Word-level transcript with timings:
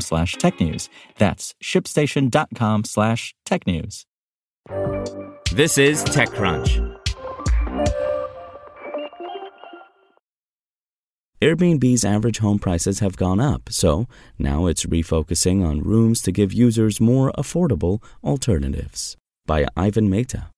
slash 0.00 0.36
technews. 0.36 0.88
That's 1.18 1.54
shipstation.com 1.62 2.84
slash 2.84 3.34
technews. 3.46 4.04
This 5.52 5.78
is 5.78 6.02
TechCrunch. 6.04 6.94
Airbnb's 11.42 12.04
average 12.06 12.38
home 12.38 12.58
prices 12.58 13.00
have 13.00 13.18
gone 13.18 13.38
up, 13.38 13.68
so 13.70 14.06
now 14.38 14.66
it's 14.66 14.86
refocusing 14.86 15.62
on 15.62 15.82
rooms 15.82 16.22
to 16.22 16.32
give 16.32 16.54
users 16.54 17.02
more 17.02 17.32
affordable 17.36 18.02
alternatives. 18.24 19.16
By 19.44 19.66
Ivan 19.76 20.08
Mehta. 20.08 20.53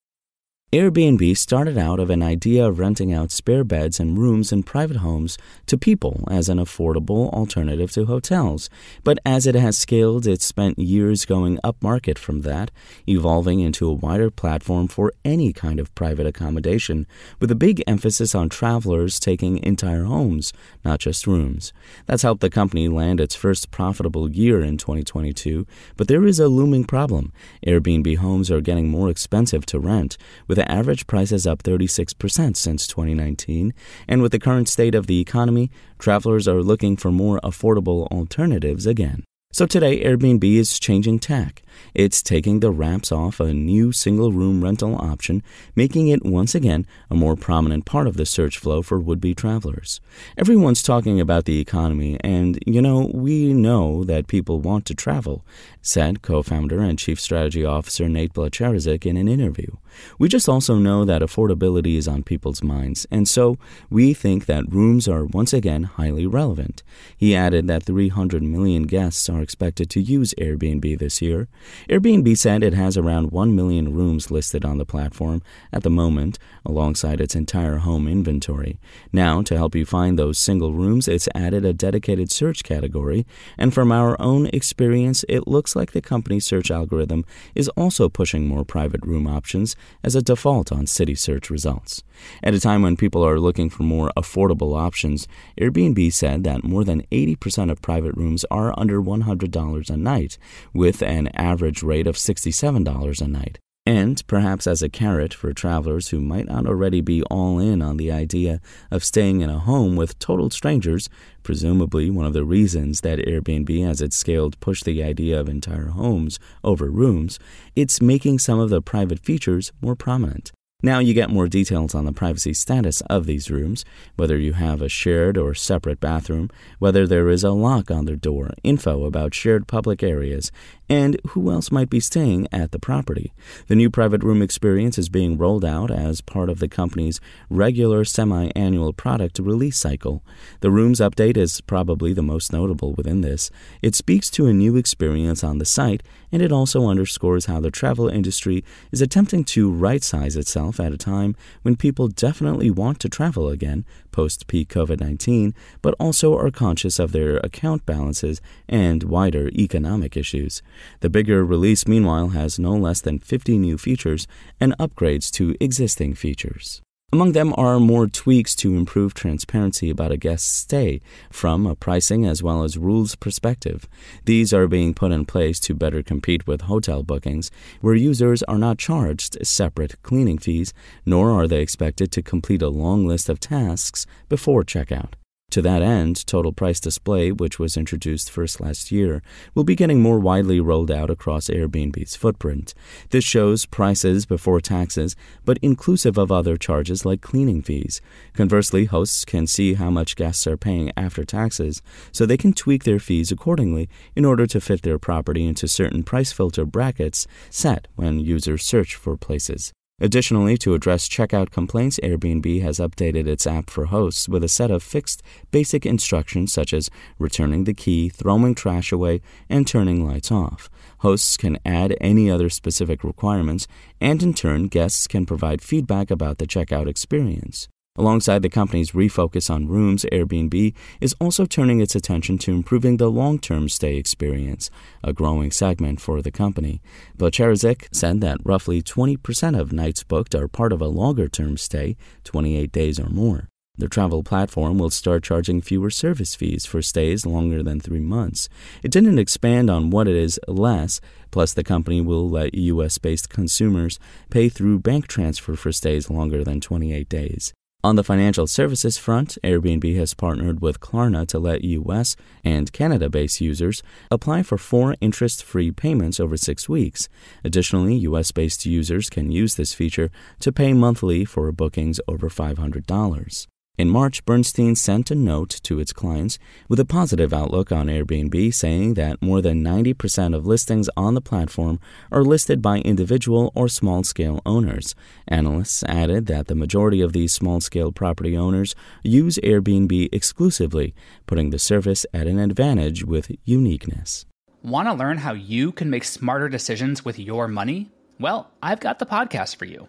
Airbnb 0.76 1.34
started 1.38 1.78
out 1.78 1.98
of 1.98 2.10
an 2.10 2.22
idea 2.22 2.66
of 2.66 2.78
renting 2.78 3.10
out 3.10 3.30
spare 3.30 3.64
beds 3.64 3.98
and 3.98 4.18
rooms 4.18 4.52
in 4.52 4.62
private 4.62 4.98
homes 4.98 5.38
to 5.64 5.78
people 5.78 6.22
as 6.30 6.50
an 6.50 6.58
affordable 6.58 7.32
alternative 7.32 7.90
to 7.92 8.04
hotels. 8.04 8.68
But 9.02 9.18
as 9.24 9.46
it 9.46 9.54
has 9.54 9.78
scaled, 9.78 10.26
it's 10.26 10.44
spent 10.44 10.78
years 10.78 11.24
going 11.24 11.56
upmarket 11.64 12.18
from 12.18 12.42
that, 12.42 12.70
evolving 13.08 13.60
into 13.60 13.88
a 13.88 13.94
wider 13.94 14.30
platform 14.30 14.86
for 14.86 15.14
any 15.24 15.50
kind 15.50 15.80
of 15.80 15.94
private 15.94 16.26
accommodation, 16.26 17.06
with 17.40 17.50
a 17.50 17.54
big 17.54 17.82
emphasis 17.86 18.34
on 18.34 18.50
travelers 18.50 19.18
taking 19.18 19.56
entire 19.62 20.04
homes, 20.04 20.52
not 20.84 21.00
just 21.00 21.26
rooms. 21.26 21.72
That's 22.04 22.22
helped 22.22 22.42
the 22.42 22.50
company 22.50 22.86
land 22.86 23.18
its 23.18 23.34
first 23.34 23.70
profitable 23.70 24.30
year 24.30 24.60
in 24.60 24.76
2022, 24.76 25.66
but 25.96 26.06
there 26.06 26.26
is 26.26 26.38
a 26.38 26.48
looming 26.48 26.84
problem. 26.84 27.32
Airbnb 27.66 28.18
homes 28.18 28.50
are 28.50 28.60
getting 28.60 28.90
more 28.90 29.08
expensive 29.08 29.64
to 29.64 29.78
rent, 29.78 30.18
with 30.46 30.65
average 30.68 31.06
prices 31.06 31.46
up 31.46 31.62
36% 31.62 32.56
since 32.56 32.86
2019. 32.86 33.72
And 34.08 34.22
with 34.22 34.32
the 34.32 34.38
current 34.38 34.68
state 34.68 34.94
of 34.94 35.06
the 35.06 35.20
economy, 35.20 35.70
travelers 35.98 36.46
are 36.46 36.62
looking 36.62 36.96
for 36.96 37.10
more 37.10 37.40
affordable 37.42 38.06
alternatives 38.08 38.86
again. 38.86 39.24
So 39.56 39.64
today, 39.64 40.04
Airbnb 40.04 40.44
is 40.44 40.78
changing 40.78 41.18
tack. 41.18 41.62
It's 41.94 42.22
taking 42.22 42.60
the 42.60 42.70
wraps 42.70 43.10
off 43.10 43.40
a 43.40 43.54
new 43.54 43.90
single 43.90 44.32
room 44.32 44.62
rental 44.62 44.96
option, 44.96 45.42
making 45.74 46.08
it 46.08 46.26
once 46.26 46.54
again 46.54 46.86
a 47.10 47.14
more 47.14 47.36
prominent 47.36 47.86
part 47.86 48.06
of 48.06 48.18
the 48.18 48.26
search 48.26 48.58
flow 48.58 48.82
for 48.82 49.00
would 49.00 49.20
be 49.20 49.34
travelers. 49.34 50.00
Everyone's 50.36 50.82
talking 50.82 51.20
about 51.20 51.46
the 51.46 51.58
economy, 51.58 52.18
and 52.22 52.58
you 52.66 52.82
know, 52.82 53.10
we 53.14 53.54
know 53.54 54.04
that 54.04 54.26
people 54.26 54.60
want 54.60 54.84
to 54.86 54.94
travel, 54.94 55.44
said 55.80 56.20
co 56.20 56.42
founder 56.42 56.80
and 56.80 56.98
chief 56.98 57.18
strategy 57.18 57.64
officer 57.64 58.10
Nate 58.10 58.34
Blecharczyk 58.34 59.06
in 59.06 59.16
an 59.16 59.28
interview. 59.28 59.76
We 60.18 60.28
just 60.28 60.48
also 60.48 60.74
know 60.74 61.06
that 61.06 61.22
affordability 61.22 61.96
is 61.96 62.06
on 62.06 62.22
people's 62.22 62.62
minds, 62.62 63.06
and 63.10 63.26
so 63.26 63.56
we 63.88 64.12
think 64.12 64.44
that 64.46 64.70
rooms 64.70 65.08
are 65.08 65.24
once 65.24 65.54
again 65.54 65.84
highly 65.84 66.26
relevant. 66.26 66.82
He 67.16 67.34
added 67.34 67.66
that 67.68 67.84
300 67.84 68.42
million 68.42 68.82
guests 68.82 69.30
are 69.30 69.45
expected 69.46 69.88
to 69.90 70.00
use 70.00 70.34
Airbnb 70.38 70.98
this 70.98 71.22
year. 71.22 71.46
Airbnb 71.88 72.36
said 72.36 72.64
it 72.64 72.74
has 72.74 72.96
around 72.96 73.30
1 73.30 73.54
million 73.54 73.94
rooms 73.94 74.28
listed 74.28 74.64
on 74.64 74.78
the 74.78 74.84
platform 74.84 75.40
at 75.72 75.84
the 75.84 75.96
moment, 76.02 76.36
alongside 76.64 77.20
its 77.20 77.36
entire 77.36 77.76
home 77.76 78.08
inventory. 78.08 78.80
Now, 79.12 79.42
to 79.42 79.56
help 79.56 79.76
you 79.76 79.86
find 79.86 80.18
those 80.18 80.40
single 80.40 80.72
rooms, 80.72 81.06
it's 81.06 81.28
added 81.32 81.64
a 81.64 81.72
dedicated 81.72 82.32
search 82.32 82.64
category, 82.64 83.24
and 83.56 83.72
from 83.72 83.92
our 83.92 84.20
own 84.20 84.46
experience, 84.52 85.24
it 85.28 85.46
looks 85.46 85.76
like 85.76 85.92
the 85.92 86.02
company's 86.02 86.44
search 86.44 86.72
algorithm 86.72 87.24
is 87.54 87.68
also 87.76 88.08
pushing 88.08 88.48
more 88.48 88.64
private 88.64 89.06
room 89.06 89.28
options 89.28 89.76
as 90.02 90.16
a 90.16 90.22
default 90.22 90.72
on 90.72 90.88
city 90.88 91.14
search 91.14 91.50
results. 91.50 92.02
At 92.42 92.54
a 92.54 92.60
time 92.60 92.82
when 92.82 92.96
people 92.96 93.24
are 93.24 93.38
looking 93.38 93.70
for 93.70 93.84
more 93.84 94.10
affordable 94.16 94.76
options, 94.76 95.28
Airbnb 95.60 96.12
said 96.12 96.42
that 96.44 96.64
more 96.64 96.82
than 96.82 97.06
80% 97.12 97.70
of 97.70 97.82
private 97.82 98.16
rooms 98.16 98.44
are 98.50 98.74
under 98.76 99.00
$100 99.00 99.35
a 99.42 99.96
night, 99.96 100.38
with 100.72 101.02
an 101.02 101.28
average 101.34 101.82
rate 101.82 102.06
of 102.06 102.16
$67 102.16 103.20
a 103.20 103.28
night. 103.28 103.58
And 103.88 104.26
perhaps 104.26 104.66
as 104.66 104.82
a 104.82 104.88
carrot 104.88 105.32
for 105.32 105.52
travelers 105.52 106.08
who 106.08 106.20
might 106.20 106.48
not 106.48 106.66
already 106.66 107.00
be 107.00 107.22
all 107.24 107.60
in 107.60 107.80
on 107.80 107.98
the 107.98 108.10
idea 108.10 108.60
of 108.90 109.04
staying 109.04 109.42
in 109.42 109.48
a 109.48 109.60
home 109.60 109.94
with 109.94 110.18
total 110.18 110.50
strangers, 110.50 111.08
presumably 111.44 112.10
one 112.10 112.26
of 112.26 112.32
the 112.32 112.44
reasons 112.44 113.02
that 113.02 113.20
Airbnb 113.20 113.88
as 113.88 114.00
it 114.00 114.12
scaled 114.12 114.58
pushed 114.58 114.84
the 114.84 115.04
idea 115.04 115.38
of 115.38 115.48
entire 115.48 115.90
homes 115.90 116.40
over 116.64 116.90
rooms, 116.90 117.38
it's 117.76 118.02
making 118.02 118.40
some 118.40 118.58
of 118.58 118.70
the 118.70 118.82
private 118.82 119.20
features 119.20 119.70
more 119.80 119.94
prominent. 119.94 120.50
Now 120.82 120.98
you 120.98 121.14
get 121.14 121.30
more 121.30 121.48
details 121.48 121.94
on 121.94 122.04
the 122.04 122.12
privacy 122.12 122.52
status 122.52 123.00
of 123.08 123.24
these 123.24 123.50
rooms, 123.50 123.82
whether 124.16 124.36
you 124.36 124.52
have 124.52 124.82
a 124.82 124.90
shared 124.90 125.38
or 125.38 125.54
separate 125.54 126.00
bathroom, 126.00 126.50
whether 126.78 127.06
there 127.06 127.30
is 127.30 127.42
a 127.42 127.52
lock 127.52 127.90
on 127.90 128.04
their 128.04 128.14
door, 128.14 128.50
info 128.62 129.04
about 129.04 129.32
shared 129.32 129.66
public 129.66 130.02
areas, 130.02 130.52
and 130.88 131.20
who 131.28 131.50
else 131.50 131.70
might 131.70 131.90
be 131.90 132.00
staying 132.00 132.46
at 132.52 132.72
the 132.72 132.78
property. 132.78 133.32
The 133.66 133.74
new 133.74 133.90
private 133.90 134.22
room 134.22 134.42
experience 134.42 134.98
is 134.98 135.08
being 135.08 135.36
rolled 135.36 135.64
out 135.64 135.90
as 135.90 136.20
part 136.20 136.48
of 136.48 136.58
the 136.58 136.68
company's 136.68 137.20
regular 137.50 138.04
semi 138.04 138.50
annual 138.54 138.92
product 138.92 139.38
release 139.38 139.78
cycle. 139.78 140.22
The 140.60 140.70
Rooms 140.70 141.00
update 141.00 141.36
is 141.36 141.60
probably 141.60 142.12
the 142.12 142.22
most 142.22 142.52
notable 142.52 142.92
within 142.94 143.20
this. 143.20 143.50
It 143.82 143.94
speaks 143.94 144.30
to 144.30 144.46
a 144.46 144.52
new 144.52 144.76
experience 144.76 145.42
on 145.42 145.58
the 145.58 145.64
site, 145.64 146.02
and 146.30 146.42
it 146.42 146.52
also 146.52 146.86
underscores 146.86 147.46
how 147.46 147.60
the 147.60 147.70
travel 147.70 148.08
industry 148.08 148.64
is 148.92 149.00
attempting 149.00 149.44
to 149.44 149.70
right 149.70 150.02
size 150.02 150.36
itself 150.36 150.78
at 150.78 150.92
a 150.92 150.98
time 150.98 151.34
when 151.62 151.76
people 151.76 152.08
definitely 152.08 152.70
want 152.70 153.00
to 153.00 153.08
travel 153.08 153.48
again 153.48 153.84
post 154.16 154.46
peak 154.46 154.68
COVID 154.70 154.98
19, 155.00 155.54
but 155.82 155.94
also 156.00 156.36
are 156.36 156.50
conscious 156.50 156.98
of 156.98 157.12
their 157.12 157.36
account 157.38 157.84
balances 157.84 158.40
and 158.66 159.02
wider 159.02 159.48
economic 159.48 160.16
issues. 160.16 160.62
The 161.00 161.10
bigger 161.10 161.44
release, 161.44 161.86
meanwhile, 161.86 162.28
has 162.28 162.58
no 162.58 162.74
less 162.74 163.00
than 163.00 163.18
50 163.18 163.58
new 163.58 163.78
features 163.78 164.26
and 164.60 164.76
upgrades 164.78 165.30
to 165.32 165.54
existing 165.60 166.14
features. 166.14 166.80
Among 167.12 167.32
them 167.32 167.54
are 167.56 167.78
more 167.78 168.08
tweaks 168.08 168.56
to 168.56 168.74
improve 168.74 169.14
transparency 169.14 169.90
about 169.90 170.10
a 170.10 170.16
guest's 170.16 170.52
stay 170.52 171.00
from 171.30 171.64
a 171.64 171.76
pricing 171.76 172.26
as 172.26 172.42
well 172.42 172.64
as 172.64 172.76
rules 172.76 173.14
perspective. 173.14 173.88
These 174.24 174.52
are 174.52 174.66
being 174.66 174.92
put 174.92 175.12
in 175.12 175.24
place 175.24 175.60
to 175.60 175.74
better 175.74 176.02
compete 176.02 176.48
with 176.48 176.62
hotel 176.62 177.04
bookings, 177.04 177.52
where 177.80 177.94
users 177.94 178.42
are 178.42 178.58
not 178.58 178.78
charged 178.78 179.38
separate 179.46 180.02
cleaning 180.02 180.38
fees, 180.38 180.74
nor 181.06 181.30
are 181.30 181.46
they 181.46 181.60
expected 181.60 182.10
to 182.10 182.22
complete 182.22 182.60
a 182.60 182.68
long 182.68 183.06
list 183.06 183.28
of 183.28 183.38
tasks 183.38 184.04
before 184.28 184.64
checkout. 184.64 185.12
To 185.56 185.62
that 185.62 185.80
end, 185.80 186.26
Total 186.26 186.52
Price 186.52 186.80
Display, 186.80 187.32
which 187.32 187.58
was 187.58 187.78
introduced 187.78 188.30
first 188.30 188.60
last 188.60 188.92
year, 188.92 189.22
will 189.54 189.64
be 189.64 189.74
getting 189.74 190.02
more 190.02 190.18
widely 190.18 190.60
rolled 190.60 190.90
out 190.90 191.08
across 191.08 191.48
Airbnb's 191.48 192.14
footprint. 192.14 192.74
This 193.08 193.24
shows 193.24 193.64
prices 193.64 194.26
before 194.26 194.60
taxes, 194.60 195.16
but 195.46 195.56
inclusive 195.62 196.18
of 196.18 196.30
other 196.30 196.58
charges 196.58 197.06
like 197.06 197.22
cleaning 197.22 197.62
fees. 197.62 198.02
Conversely, 198.34 198.84
hosts 198.84 199.24
can 199.24 199.46
see 199.46 199.72
how 199.72 199.88
much 199.88 200.14
guests 200.14 200.46
are 200.46 200.58
paying 200.58 200.92
after 200.94 201.24
taxes, 201.24 201.80
so 202.12 202.26
they 202.26 202.36
can 202.36 202.52
tweak 202.52 202.84
their 202.84 202.98
fees 202.98 203.32
accordingly 203.32 203.88
in 204.14 204.26
order 204.26 204.46
to 204.46 204.60
fit 204.60 204.82
their 204.82 204.98
property 204.98 205.46
into 205.46 205.66
certain 205.66 206.02
price 206.02 206.32
filter 206.32 206.66
brackets 206.66 207.26
set 207.48 207.88
when 207.94 208.20
users 208.20 208.62
search 208.62 208.94
for 208.94 209.16
places. 209.16 209.72
Additionally, 209.98 210.58
to 210.58 210.74
address 210.74 211.08
checkout 211.08 211.50
complaints, 211.50 211.98
Airbnb 212.02 212.60
has 212.60 212.78
updated 212.78 213.26
its 213.26 213.46
app 213.46 213.70
for 213.70 213.86
hosts 213.86 214.28
with 214.28 214.44
a 214.44 214.48
set 214.48 214.70
of 214.70 214.82
fixed 214.82 215.22
basic 215.50 215.86
instructions 215.86 216.52
such 216.52 216.74
as 216.74 216.90
returning 217.18 217.64
the 217.64 217.72
key, 217.72 218.10
throwing 218.10 218.54
trash 218.54 218.92
away, 218.92 219.22
and 219.48 219.66
turning 219.66 220.06
lights 220.06 220.30
off. 220.30 220.68
Hosts 220.98 221.38
can 221.38 221.58
add 221.64 221.96
any 221.98 222.30
other 222.30 222.50
specific 222.50 223.04
requirements, 223.04 223.66
and 223.98 224.22
in 224.22 224.34
turn, 224.34 224.68
guests 224.68 225.06
can 225.06 225.24
provide 225.24 225.62
feedback 225.62 226.10
about 226.10 226.36
the 226.36 226.46
checkout 226.46 226.86
experience. 226.86 227.66
Alongside 227.98 228.42
the 228.42 228.48
company's 228.48 228.92
refocus 228.92 229.48
on 229.48 229.68
rooms, 229.68 230.04
Airbnb 230.12 230.74
is 231.00 231.14
also 231.18 231.46
turning 231.46 231.80
its 231.80 231.94
attention 231.94 232.36
to 232.38 232.52
improving 232.52 232.98
the 232.98 233.10
long 233.10 233.38
term 233.38 233.68
stay 233.68 233.96
experience, 233.96 234.70
a 235.02 235.12
growing 235.12 235.50
segment 235.50 236.00
for 236.00 236.20
the 236.20 236.30
company. 236.30 236.82
Blecharczyk 237.16 237.88
said 237.92 238.20
that 238.20 238.38
roughly 238.44 238.82
20% 238.82 239.58
of 239.58 239.72
nights 239.72 240.02
booked 240.02 240.34
are 240.34 240.48
part 240.48 240.72
of 240.72 240.80
a 240.80 240.88
longer 240.88 241.28
term 241.28 241.56
stay, 241.56 241.96
28 242.24 242.70
days 242.70 243.00
or 243.00 243.08
more. 243.08 243.48
The 243.78 243.88
travel 243.88 244.22
platform 244.22 244.78
will 244.78 244.88
start 244.88 245.22
charging 245.22 245.60
fewer 245.60 245.90
service 245.90 246.34
fees 246.34 246.64
for 246.64 246.80
stays 246.80 247.26
longer 247.26 247.62
than 247.62 247.78
three 247.78 248.00
months. 248.00 248.48
It 248.82 248.90
didn't 248.90 249.18
expand 249.18 249.68
on 249.68 249.90
what 249.90 250.08
it 250.08 250.16
is 250.16 250.40
less, 250.48 250.98
plus, 251.30 251.52
the 251.52 251.64
company 251.64 252.00
will 252.00 252.28
let 252.28 252.54
U.S. 252.54 252.96
based 252.96 253.28
consumers 253.28 253.98
pay 254.30 254.48
through 254.48 254.78
bank 254.78 255.08
transfer 255.08 255.56
for 255.56 255.72
stays 255.72 256.08
longer 256.08 256.42
than 256.42 256.60
28 256.62 257.06
days. 257.10 257.52
On 257.86 257.94
the 257.94 258.02
financial 258.02 258.48
services 258.48 258.98
front, 258.98 259.38
Airbnb 259.44 259.94
has 259.94 260.12
partnered 260.12 260.60
with 260.60 260.80
Klarna 260.80 261.24
to 261.28 261.38
let 261.38 261.62
US 261.62 262.16
and 262.42 262.72
Canada 262.72 263.08
based 263.08 263.40
users 263.40 263.80
apply 264.10 264.42
for 264.42 264.58
four 264.58 264.96
interest 265.00 265.44
free 265.44 265.70
payments 265.70 266.18
over 266.18 266.36
six 266.36 266.68
weeks. 266.68 267.08
Additionally, 267.44 267.94
US 267.98 268.32
based 268.32 268.66
users 268.66 269.08
can 269.08 269.30
use 269.30 269.54
this 269.54 269.72
feature 269.72 270.10
to 270.40 270.50
pay 270.50 270.72
monthly 270.72 271.24
for 271.24 271.52
bookings 271.52 272.00
over 272.08 272.28
$500. 272.28 273.46
In 273.78 273.90
March, 273.90 274.24
Bernstein 274.24 274.74
sent 274.74 275.10
a 275.10 275.14
note 275.14 275.60
to 275.64 275.78
its 275.78 275.92
clients 275.92 276.38
with 276.66 276.80
a 276.80 276.86
positive 276.86 277.34
outlook 277.34 277.70
on 277.70 277.88
Airbnb, 277.88 278.54
saying 278.54 278.94
that 278.94 279.20
more 279.20 279.42
than 279.42 279.62
90% 279.62 280.34
of 280.34 280.46
listings 280.46 280.88
on 280.96 281.12
the 281.12 281.20
platform 281.20 281.78
are 282.10 282.24
listed 282.24 282.62
by 282.62 282.78
individual 282.78 283.52
or 283.54 283.68
small 283.68 284.02
scale 284.02 284.40
owners. 284.46 284.94
Analysts 285.28 285.82
added 285.84 286.24
that 286.24 286.46
the 286.46 286.54
majority 286.54 287.02
of 287.02 287.12
these 287.12 287.34
small 287.34 287.60
scale 287.60 287.92
property 287.92 288.34
owners 288.34 288.74
use 289.02 289.38
Airbnb 289.44 290.08
exclusively, 290.10 290.94
putting 291.26 291.50
the 291.50 291.58
service 291.58 292.06
at 292.14 292.26
an 292.26 292.38
advantage 292.38 293.04
with 293.04 293.30
uniqueness. 293.44 294.24
Want 294.62 294.88
to 294.88 294.94
learn 294.94 295.18
how 295.18 295.34
you 295.34 295.70
can 295.70 295.90
make 295.90 296.04
smarter 296.04 296.48
decisions 296.48 297.04
with 297.04 297.18
your 297.18 297.46
money? 297.46 297.90
Well, 298.18 298.50
I've 298.62 298.80
got 298.80 298.98
the 298.98 299.06
podcast 299.06 299.56
for 299.56 299.66
you. 299.66 299.88